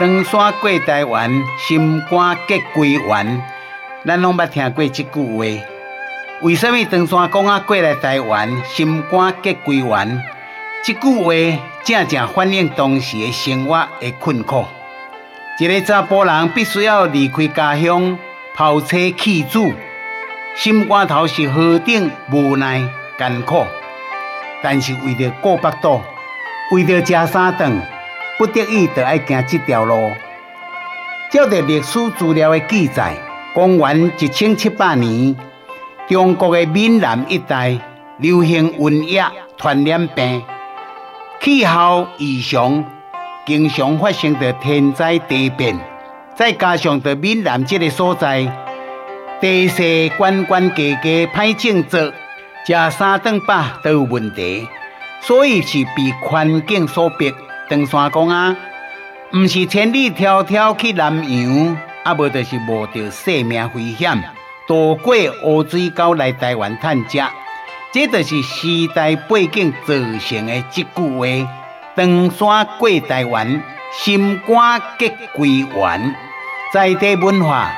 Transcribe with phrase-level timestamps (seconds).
[0.00, 3.42] 登山过台湾，心肝结归元。
[4.02, 5.44] 咱拢捌听过这句话。
[6.40, 10.22] 为什么登山公啊过来台湾，心肝结归元？
[10.82, 14.64] 这句话正正反映当时的生活的困苦。
[15.58, 18.18] 一个查甫人必须要离开家乡，
[18.54, 19.60] 抛妻弃子，
[20.56, 22.82] 心肝头是何等无奈
[23.18, 23.66] 艰苦。
[24.62, 26.00] 但是为了过腹肚，
[26.72, 27.82] 为了吃三顿，
[28.40, 30.10] 不得已就爱行这条路。
[31.30, 33.14] 照着历史资料的记载，
[33.52, 35.36] 公元一千七百年，
[36.08, 37.76] 中国的闽南一带
[38.16, 39.20] 流行瘟疫、
[39.58, 40.42] 传染病，
[41.42, 42.82] 气候异常，
[43.44, 45.78] 经常发生着天灾地变。
[46.34, 48.50] 再加上的闽南这个所在，
[49.38, 52.14] 地势悬悬家家，歹种植。
[52.64, 54.66] 吃三顿饱都有问题，
[55.20, 57.34] 所以是被环境所逼。
[57.70, 58.56] 登山公啊，
[59.32, 64.20] 毋是千里迢迢去南洋，啊，无就是冒着生命危险，
[64.66, 67.22] 渡过乌水沟来台湾探食。
[67.92, 71.48] 这就是时代背景造成的一句话：
[71.94, 73.62] 登山过台湾，
[73.92, 76.14] 心肝结归元。
[76.72, 77.70] 在地文化